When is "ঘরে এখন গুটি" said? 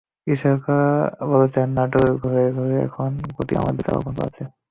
2.57-3.53